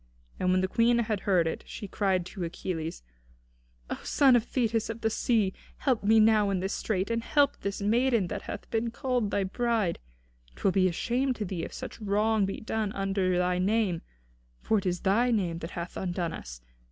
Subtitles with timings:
[0.39, 3.03] And when the Queen had heard it, she cried to Achilles:
[3.87, 5.53] "O son of Thetis of the sea!
[5.77, 9.43] help me now in this strait, and help this maiden that hath been called thy
[9.43, 9.99] bride!
[10.55, 14.01] 'Twill be a shame to thee if such wrong be done under thy name;
[14.59, 16.61] for it is thy name that hath undone us.